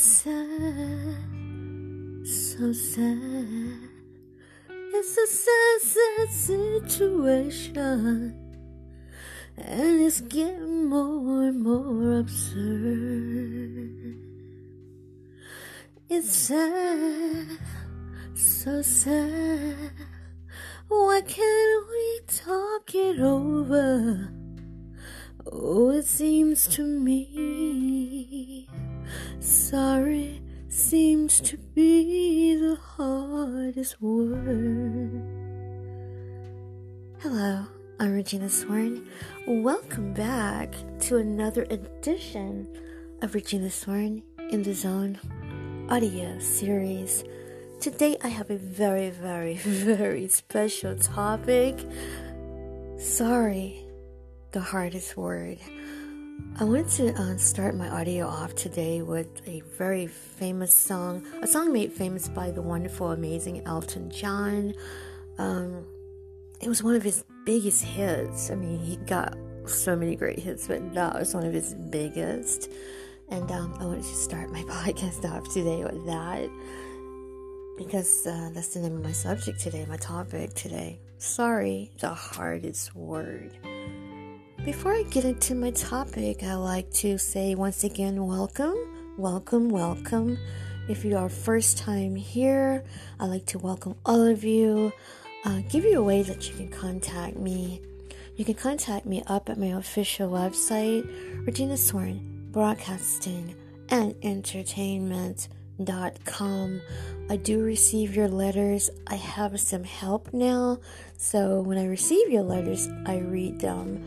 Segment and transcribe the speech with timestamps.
[0.00, 1.26] It's sad,
[2.24, 3.90] so sad.
[4.94, 7.76] It's a sad, sad situation.
[9.56, 14.14] And it's getting more and more absurd.
[16.08, 17.58] It's sad,
[18.36, 19.90] so sad.
[20.86, 24.30] Why can't we talk it over?
[25.50, 28.68] Oh, it seems to me
[29.40, 35.22] sorry seems to be the hardest word.
[37.20, 37.66] Hello,
[37.98, 39.08] I'm Regina Sworn.
[39.46, 42.68] Welcome back to another edition
[43.22, 45.18] of Regina Sworn in the Zone
[45.90, 47.24] audio series.
[47.80, 51.78] Today I have a very, very, very special topic.
[52.98, 53.84] Sorry,
[54.52, 55.58] the hardest word.
[56.60, 61.46] I wanted to uh, start my audio off today with a very famous song, a
[61.46, 64.74] song made famous by the wonderful, amazing Elton John.
[65.38, 65.86] Um,
[66.60, 68.50] it was one of his biggest hits.
[68.50, 72.68] I mean, he got so many great hits, but that was one of his biggest.
[73.28, 76.50] And um, I wanted to start my podcast off today with that
[77.76, 80.98] because uh, that's the name of my subject today, my topic today.
[81.18, 83.56] Sorry, the hardest word.
[84.68, 88.76] Before I get into my topic, I like to say once again, welcome,
[89.16, 90.36] welcome, welcome.
[90.90, 92.84] If you are first time here,
[93.18, 94.92] I like to welcome all of you.
[95.46, 97.80] Uh, give you a way that you can contact me.
[98.36, 103.54] You can contact me up at my official website, Regina Sworn Broadcasting
[103.88, 106.82] and Entertainment.com.
[107.30, 108.90] I do receive your letters.
[109.06, 110.80] I have some help now,
[111.16, 114.04] so when I receive your letters, I read them.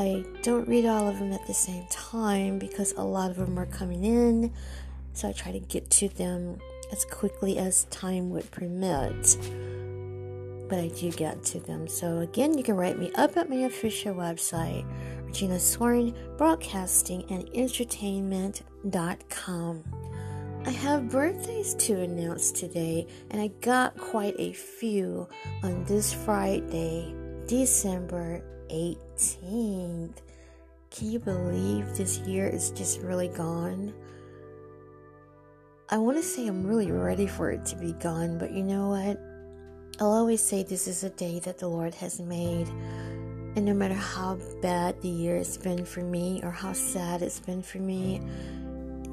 [0.00, 3.58] I don't read all of them at the same time because a lot of them
[3.58, 4.50] are coming in,
[5.12, 6.58] so I try to get to them
[6.90, 9.36] as quickly as time would permit.
[10.70, 11.86] But I do get to them.
[11.86, 14.86] So again, you can write me up at my official website,
[15.26, 19.84] Regina Sworn Broadcasting and Entertainment.com.
[20.64, 25.28] I have birthdays to announce today, and I got quite a few
[25.62, 27.14] on this Friday,
[27.46, 30.22] December 18th.
[30.90, 33.92] Can you believe this year is just really gone?
[35.88, 38.90] I want to say I'm really ready for it to be gone, but you know
[38.90, 39.20] what?
[40.00, 42.68] I'll always say this is a day that the Lord has made.
[43.56, 47.40] And no matter how bad the year has been for me or how sad it's
[47.40, 48.22] been for me,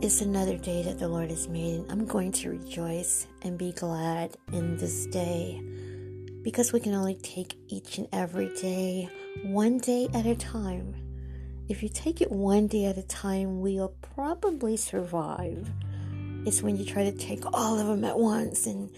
[0.02, 1.80] it's another day that the Lord has made.
[1.80, 5.62] And I'm going to rejoice and be glad in this day
[6.44, 9.10] because we can only take each and every day
[9.44, 10.96] one day at a time.
[11.70, 15.70] If you take it one day at a time, we'll probably survive.
[16.46, 18.90] It's when you try to take all of them at once and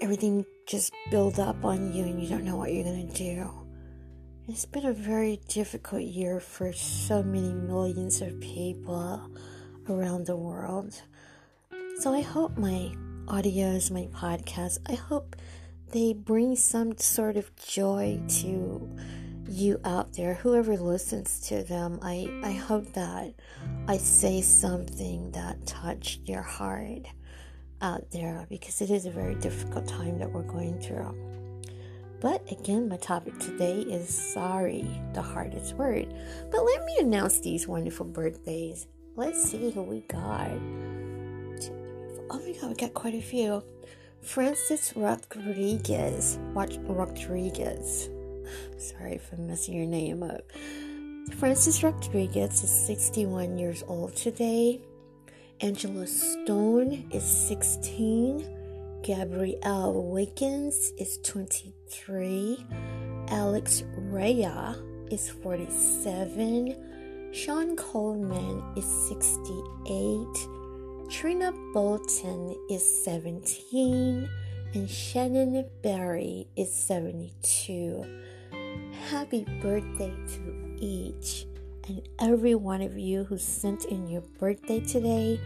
[0.00, 3.50] everything just builds up on you and you don't know what you're going to do.
[4.48, 9.30] It's been a very difficult year for so many millions of people
[9.88, 11.02] around the world.
[11.98, 12.92] So I hope my
[13.26, 15.36] audios, my podcasts, I hope
[15.92, 18.96] they bring some sort of joy to
[19.48, 21.98] you out there, whoever listens to them.
[22.02, 23.34] I, I hope that
[23.88, 27.06] I say something that touched your heart
[27.80, 31.14] out there because it is a very difficult time that we're going through.
[32.20, 36.12] But again, my topic today is sorry, the hardest word.
[36.50, 38.86] But let me announce these wonderful birthdays.
[39.16, 40.50] Let's see who we got.
[42.28, 43.62] Oh my god, we got quite a few.
[44.22, 46.38] Francis Rodriguez.
[46.54, 48.08] Watch Rodriguez.
[48.78, 50.50] Sorry I'm messing your name up.
[51.38, 54.80] Francis Rodriguez is 61 years old today.
[55.60, 58.46] Angela Stone is 16.
[59.02, 62.64] Gabrielle Wakens is 23.
[63.28, 64.76] Alex Rhea
[65.10, 67.30] is 47.
[67.32, 70.26] Sean Coleman is 68.
[71.10, 74.28] Trina Bolton is 17
[74.74, 78.04] and Shannon Barry is 72.
[79.04, 81.46] Happy birthday to each
[81.86, 85.40] and every one of you who sent in your birthday today.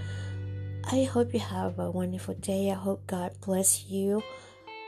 [0.91, 2.71] I hope you have a wonderful day.
[2.71, 4.23] I hope God bless you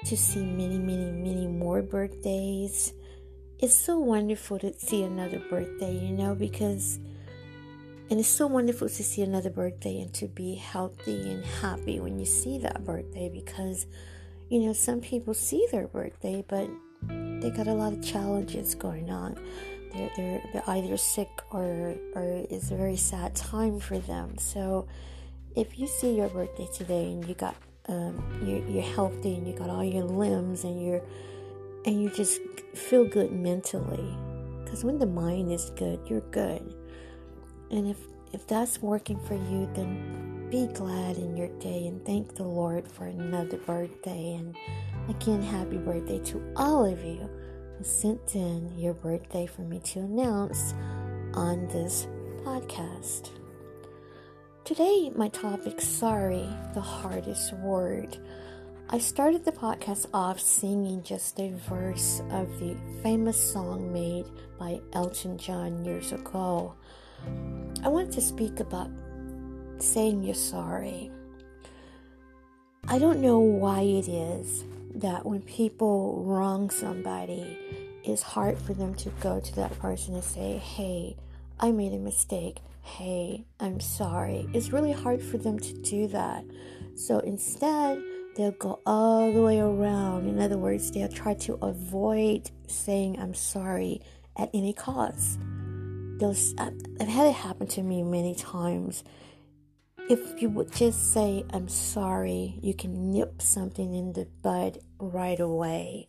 [0.07, 2.95] to see many, many, many more birthdays.
[3.59, 6.99] It's so wonderful to see another birthday, you know, because
[8.13, 12.19] and it's so wonderful to see another birthday and to be healthy and happy when
[12.19, 13.87] you see that birthday because,
[14.51, 16.69] you know, some people see their birthday, but
[17.43, 19.37] they got a lot of challenges going on.
[19.93, 24.39] They're, they're, they're either sick or, or it's a very sad time for them.
[24.39, 24.87] So
[25.55, 27.57] if you see your birthday today and you got
[27.89, 31.03] um, you're, you're healthy and you got all your limbs and you're
[31.85, 32.41] and you just
[32.75, 34.17] feel good mentally
[34.63, 36.63] because when the mind is good you're good
[37.73, 37.99] and if
[38.33, 42.87] if that's working for you then be glad in your day and thank the lord
[42.87, 44.55] for another birthday and
[45.09, 47.27] again happy birthday to all of you
[47.79, 50.75] who sent in your birthday for me to announce
[51.33, 52.07] on this
[52.45, 53.31] podcast
[54.65, 58.17] Today, my topic, sorry, the hardest word.
[58.91, 64.27] I started the podcast off singing just a verse of the famous song made
[64.61, 66.75] by Elton John years ago.
[67.83, 68.89] I wanted to speak about
[69.83, 71.11] saying you're sorry.
[72.89, 74.65] I don't know why it is
[74.97, 77.59] that when people wrong somebody,
[78.05, 81.17] it's hard for them to go to that person and say, hey,
[81.61, 84.49] I made a mistake hey, I'm sorry.
[84.53, 86.45] It's really hard for them to do that.
[86.95, 88.03] So instead,
[88.37, 90.29] they'll go all the way around.
[90.29, 94.03] In other words, they'll try to avoid saying I'm sorry
[94.37, 95.39] at any cost.
[96.19, 99.05] They'll, I've had it happen to me many times.
[100.11, 105.39] If you would just say I'm sorry, you can nip something in the bud right
[105.39, 106.09] away.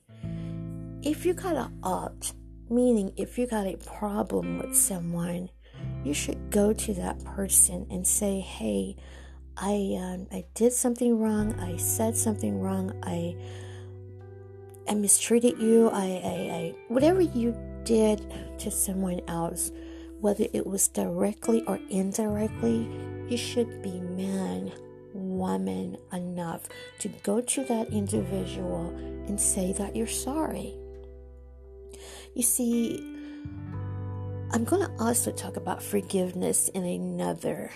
[1.04, 2.34] If you got a opt,
[2.70, 5.50] meaning if you got a problem with someone,
[6.04, 8.96] you should go to that person and say, "Hey,
[9.58, 11.54] I um, I did something wrong.
[11.60, 12.94] I said something wrong.
[13.04, 13.36] I
[14.90, 15.90] I mistreated you.
[15.90, 19.72] I, I, I whatever you did to someone else,
[20.24, 22.90] whether it was directly or indirectly,
[23.28, 24.72] you should be man,
[25.14, 28.88] woman enough to go to that individual
[29.28, 30.74] and say that you're sorry.
[32.36, 33.00] You see,
[34.54, 37.70] I'm going to also talk about forgiveness in another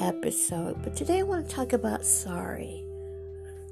[0.00, 2.82] episode, but today I want to talk about sorry.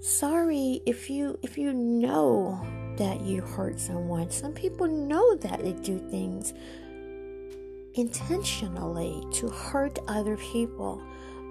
[0.02, 2.60] Sorry if you if you know
[2.98, 4.30] that you hurt someone.
[4.30, 6.52] Some people know that they do things
[7.96, 11.02] intentionally to hurt other people,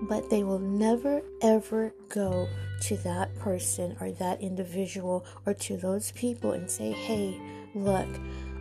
[0.03, 2.47] but they will never ever go
[2.81, 7.39] to that person or that individual or to those people and say, "Hey,
[7.73, 8.07] look,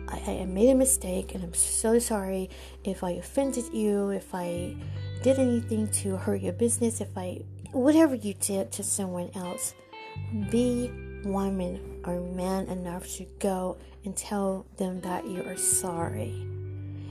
[0.07, 2.49] I, I made a mistake and I'm so sorry
[2.83, 4.75] if I offended you, if I
[5.23, 7.41] did anything to hurt your business, if I,
[7.71, 9.73] whatever you did to someone else,
[10.49, 10.91] be
[11.25, 16.47] woman or man enough to go and tell them that you are sorry.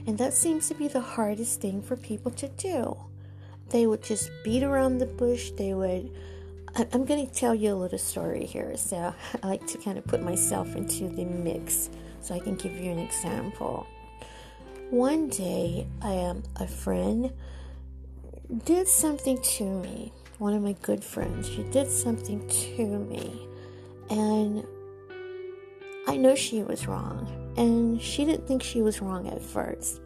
[0.07, 2.97] And that seems to be the hardest thing for people to do.
[3.69, 6.11] They would just beat around the bush, they would.
[6.75, 8.75] I'm going to tell you a little story here.
[8.77, 9.13] So
[9.43, 11.89] I like to kind of put myself into the mix
[12.21, 13.87] so I can give you an example.
[14.89, 17.31] One day, I um, a friend
[18.65, 20.13] did something to me.
[20.37, 23.47] One of my good friends, she did something to me,
[24.09, 24.65] and
[26.07, 30.01] I know she was wrong, and she didn't think she was wrong at first.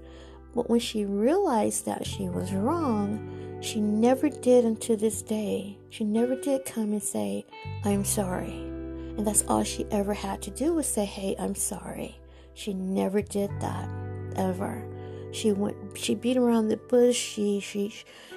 [0.55, 5.77] But when she realized that she was wrong, she never did until this day.
[5.89, 7.45] She never did come and say,
[7.83, 8.53] I'm sorry.
[8.53, 12.17] And that's all she ever had to do was say, Hey, I'm sorry.
[12.53, 13.89] She never did that,
[14.35, 14.85] ever.
[15.31, 17.17] She went, she beat around the bush.
[17.17, 17.93] She, she,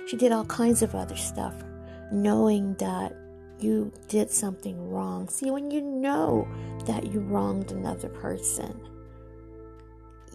[0.07, 1.55] she did all kinds of other stuff,
[2.13, 3.17] knowing that
[3.59, 5.29] you did something wrong.
[5.29, 6.49] See, when you know
[6.87, 8.79] that you wronged another person,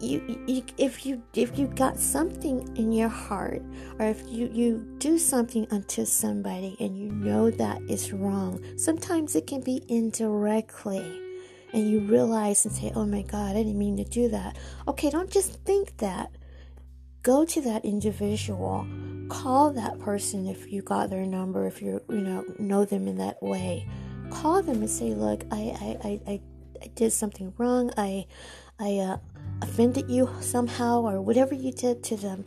[0.00, 3.62] you, you if you if you got something in your heart
[3.98, 9.34] or if you you do something unto somebody and you know that is wrong sometimes
[9.34, 11.24] it can be indirectly.
[11.70, 14.56] And you realize and say oh my god i didn't mean to do that.
[14.86, 16.30] Okay don't just think that.
[17.22, 18.86] Go to that individual.
[19.28, 23.18] Call that person if you got their number if you you know know them in
[23.18, 23.88] that way.
[24.30, 26.40] Call them and say look i i i, I,
[26.82, 27.90] I did something wrong.
[27.96, 28.26] I
[28.78, 29.18] i uh,
[29.62, 32.44] offended you somehow or whatever you did to them,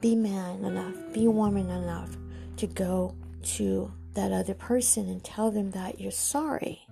[0.00, 2.16] be man enough, be woman enough
[2.56, 6.86] to go to that other person and tell them that you're sorry.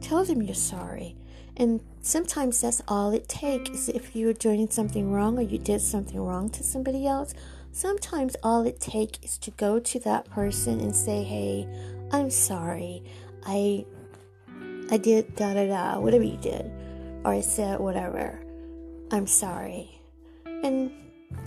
[0.00, 1.16] Tell them you're sorry.
[1.56, 3.88] And sometimes that's all it takes.
[3.88, 7.32] If you're doing something wrong or you did something wrong to somebody else,
[7.72, 11.68] sometimes all it takes is to go to that person and say, "Hey,
[12.10, 13.02] I'm sorry.
[13.46, 13.86] I
[14.90, 16.70] I did da da da, whatever you did."
[17.24, 18.40] Or said whatever.
[19.10, 20.00] I'm sorry.
[20.46, 20.90] And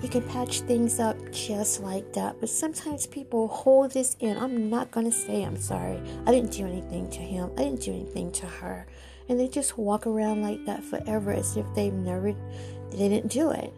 [0.01, 2.39] you can patch things up just like that.
[2.39, 4.38] But sometimes people hold this in.
[4.38, 6.00] I'm not going to say I'm sorry.
[6.25, 7.51] I didn't do anything to him.
[7.57, 8.88] I didn't do anything to her.
[9.29, 12.34] And they just walk around like that forever as if they've never,
[12.91, 13.74] they didn't do it.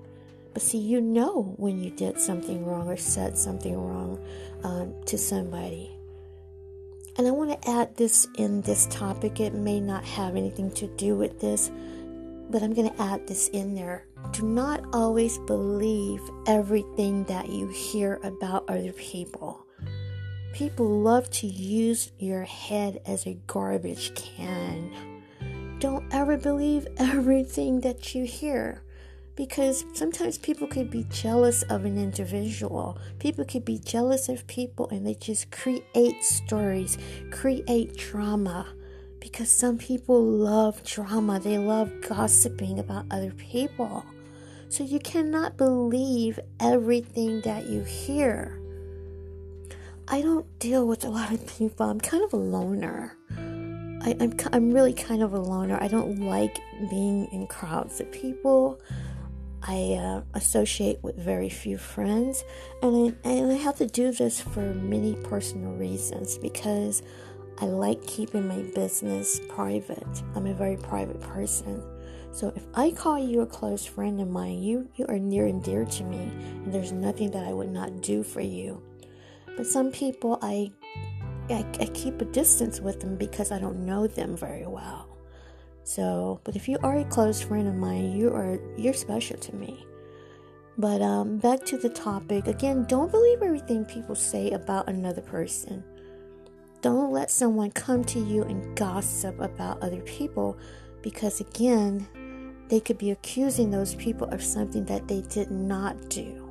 [0.53, 4.19] But see, you know when you did something wrong or said something wrong
[4.63, 5.98] um, to somebody.
[7.19, 9.41] And I want to add this in this topic.
[9.41, 11.69] It may not have anything to do with this,
[12.49, 14.05] but I'm going to add this in there.
[14.31, 19.65] Do not always believe everything that you hear about other people.
[20.53, 25.21] People love to use your head as a garbage can.
[25.79, 28.81] Don't ever believe everything that you hear
[29.39, 32.97] because sometimes people could be jealous of an individual.
[33.19, 36.97] People could be jealous of people and they just create stories,
[37.31, 38.67] create drama.
[39.21, 44.03] Because some people love drama, they love gossiping about other people.
[44.67, 48.59] So you cannot believe everything that you hear.
[50.09, 51.89] I don't deal with a lot of people.
[51.89, 53.15] I'm kind of a loner.
[54.01, 55.77] I, am I'm, I'm really kind of a loner.
[55.79, 58.81] I don't like being in crowds of people.
[59.63, 62.43] I uh, associate with very few friends,
[62.81, 67.03] and I, and I have to do this for many personal reasons because
[67.59, 70.23] I like keeping my business private.
[70.35, 71.83] I'm a very private person.
[72.31, 75.61] So if I call you a close friend of mine, you, you are near and
[75.63, 76.31] dear to me,
[76.63, 78.81] and there's nothing that I would not do for you.
[79.57, 80.71] But some people, I,
[81.49, 85.18] I, I keep a distance with them because I don't know them very well.
[85.89, 89.55] So, but if you are a close friend of mine, you are you're special to
[89.55, 89.87] me.
[90.77, 92.85] But um, back to the topic again.
[92.87, 95.83] Don't believe everything people say about another person.
[96.81, 100.59] Don't let someone come to you and gossip about other people,
[101.01, 102.07] because again,
[102.67, 106.45] they could be accusing those people of something that they did not do.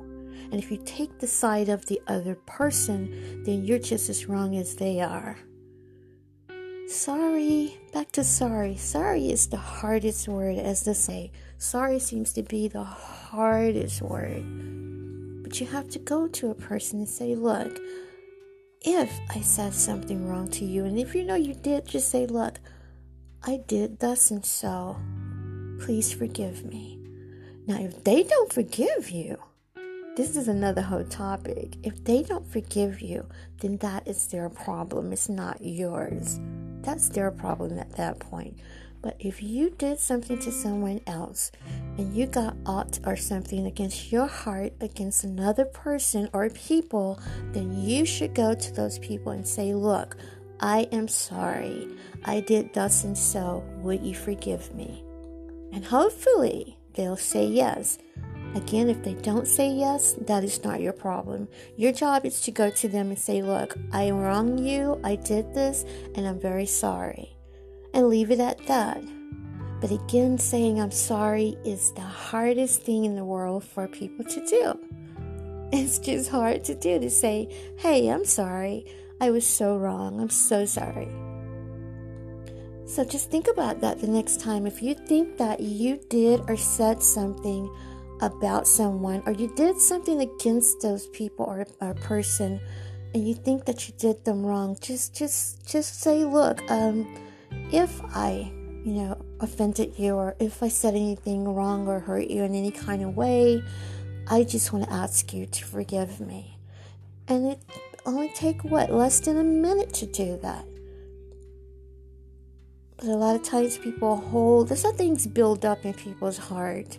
[0.51, 4.57] And if you take the side of the other person, then you're just as wrong
[4.57, 5.37] as they are.
[6.89, 8.75] Sorry, back to sorry.
[8.75, 11.31] Sorry is the hardest word, as they say.
[11.59, 14.43] Sorry seems to be the hardest word.
[15.43, 17.77] But you have to go to a person and say, Look,
[18.81, 22.25] if I said something wrong to you, and if you know you did, just say,
[22.25, 22.59] Look,
[23.43, 24.97] I did thus and so.
[25.81, 26.99] Please forgive me.
[27.67, 29.37] Now, if they don't forgive you,
[30.17, 31.75] this is another whole topic.
[31.83, 33.27] If they don't forgive you,
[33.59, 35.13] then that is their problem.
[35.13, 36.39] It's not yours.
[36.81, 38.57] That's their problem at that point.
[39.01, 41.51] But if you did something to someone else
[41.97, 47.19] and you got ought or something against your heart against another person or people,
[47.53, 50.17] then you should go to those people and say, Look,
[50.59, 51.87] I am sorry.
[52.25, 53.63] I did thus and so.
[53.77, 55.03] Would you forgive me?
[55.71, 57.99] And hopefully they'll say yes.
[58.55, 61.47] Again, if they don't say yes, that is not your problem.
[61.75, 65.53] Your job is to go to them and say, Look, I wronged you, I did
[65.53, 67.35] this, and I'm very sorry.
[67.93, 69.03] And leave it at that.
[69.81, 74.45] But again, saying I'm sorry is the hardest thing in the world for people to
[74.45, 74.79] do.
[75.71, 78.85] It's just hard to do to say, Hey, I'm sorry.
[79.21, 80.19] I was so wrong.
[80.19, 81.09] I'm so sorry.
[82.85, 84.65] So just think about that the next time.
[84.65, 87.69] If you think that you did or said something
[88.21, 92.59] about someone or you did something against those people or a person
[93.13, 97.07] and you think that you did them wrong just just just say look um
[97.71, 98.51] if i
[98.83, 102.71] you know offended you or if i said anything wrong or hurt you in any
[102.71, 103.63] kind of way
[104.29, 106.57] i just want to ask you to forgive me.
[107.27, 107.59] And it
[108.05, 110.65] only take what less than a minute to do that.
[112.97, 116.97] But a lot of times people hold there's some things build up in people's heart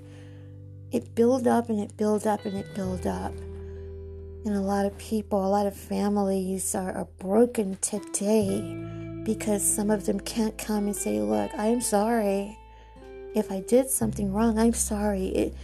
[0.93, 3.33] it build up and it build up and it build up.
[4.45, 8.61] And a lot of people, a lot of families are, are broken today
[9.25, 12.59] because some of them can't come and say, Look, I'm sorry.
[13.35, 15.27] If I did something wrong, I'm sorry.
[15.27, 15.55] It,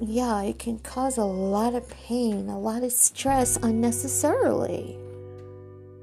[0.00, 4.98] yeah, it can cause a lot of pain, a lot of stress unnecessarily.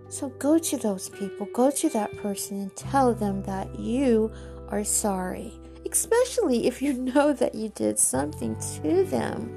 [0.09, 4.31] So go to those people, go to that person and tell them that you
[4.69, 5.53] are sorry
[5.91, 9.53] especially if you know that you did something to them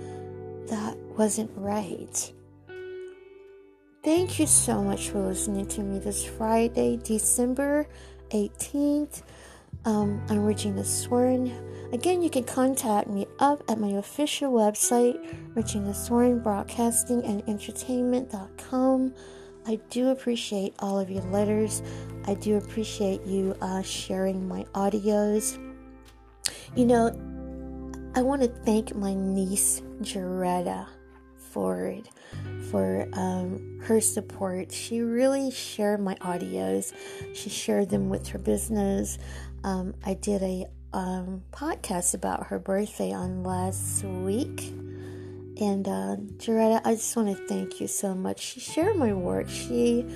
[0.69, 2.33] that wasn't right.
[4.03, 7.87] Thank you so much for listening to me this Friday, December
[8.31, 9.23] 18th.
[9.85, 11.53] Um, I'm Regina Sworn.
[11.93, 15.19] Again, you can contact me up at my official website,
[15.55, 19.15] Regina Sworn Broadcasting and Entertainment.com.
[19.67, 21.83] I do appreciate all of your letters.
[22.27, 25.59] I do appreciate you uh, sharing my audios.
[26.77, 27.09] You know,
[28.15, 30.87] I want to thank my niece Jaretta
[31.51, 32.09] Ford
[32.71, 34.71] for um, her support.
[34.71, 36.95] She really shared my audios.
[37.35, 39.19] She shared them with her business.
[39.65, 44.69] Um, I did a um, podcast about her birthday on last week.
[45.61, 48.41] And uh, Jaretta, I just want to thank you so much.
[48.41, 49.49] She shared my work.
[49.49, 50.07] She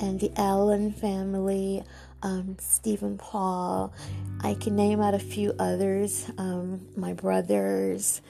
[0.00, 1.84] and the Allen family,
[2.22, 3.92] um, Stephen Paul.
[4.40, 6.30] I can name out a few others.
[6.38, 8.20] Um, my brothers,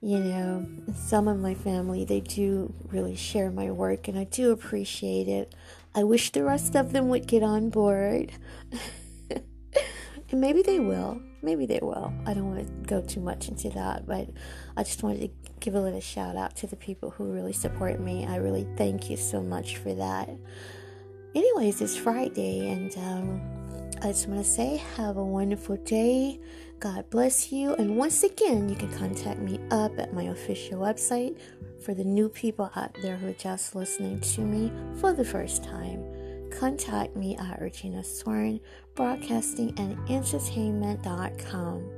[0.00, 4.52] you know, some of my family, they do really share my work, and I do
[4.52, 5.54] appreciate it.
[5.94, 8.32] I wish the rest of them would get on board.
[9.30, 11.20] and maybe they will.
[11.42, 12.12] Maybe they will.
[12.26, 14.28] I don't want to go too much into that, but
[14.76, 18.00] I just wanted to give a little shout out to the people who really support
[18.00, 18.26] me.
[18.26, 20.28] I really thank you so much for that.
[21.36, 23.40] Anyways, it's Friday, and um,
[24.02, 26.40] I just want to say, have a wonderful day.
[26.80, 27.74] God bless you.
[27.74, 31.38] And once again, you can contact me up at my official website
[31.84, 35.62] for the new people out there who are just listening to me for the first
[35.62, 36.02] time
[36.50, 38.60] contact me at Regina Swarn,
[38.94, 41.90] broadcasting and entertainment.com.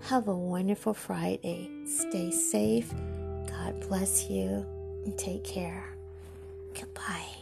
[0.00, 1.70] Have a wonderful Friday.
[1.84, 2.90] Stay safe.
[3.46, 4.66] God bless you
[5.04, 5.84] and take care.
[6.74, 7.41] Goodbye.